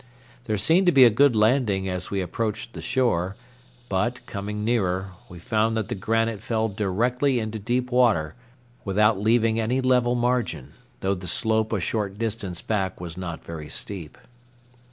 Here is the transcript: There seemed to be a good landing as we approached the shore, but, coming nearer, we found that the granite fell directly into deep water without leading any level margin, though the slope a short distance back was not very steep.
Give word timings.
There 0.45 0.57
seemed 0.57 0.87
to 0.87 0.91
be 0.91 1.03
a 1.05 1.11
good 1.11 1.35
landing 1.35 1.87
as 1.87 2.09
we 2.09 2.21
approached 2.21 2.73
the 2.73 2.81
shore, 2.81 3.35
but, 3.87 4.25
coming 4.25 4.65
nearer, 4.65 5.11
we 5.29 5.37
found 5.37 5.77
that 5.77 5.89
the 5.89 5.93
granite 5.93 6.41
fell 6.41 6.69
directly 6.69 7.39
into 7.39 7.59
deep 7.59 7.91
water 7.91 8.33
without 8.83 9.21
leading 9.21 9.59
any 9.59 9.79
level 9.79 10.15
margin, 10.15 10.73
though 11.01 11.13
the 11.13 11.27
slope 11.27 11.71
a 11.71 11.79
short 11.79 12.17
distance 12.17 12.63
back 12.63 12.99
was 12.99 13.15
not 13.15 13.43
very 13.45 13.69
steep. 13.69 14.17